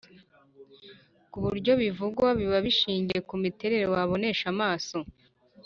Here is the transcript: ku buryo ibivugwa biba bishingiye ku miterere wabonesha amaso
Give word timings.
ku 1.31 1.37
buryo 1.43 1.71
ibivugwa 1.77 2.27
biba 2.39 2.57
bishingiye 2.65 3.19
ku 3.27 3.35
miterere 3.43 3.85
wabonesha 3.93 4.45
amaso 4.53 4.97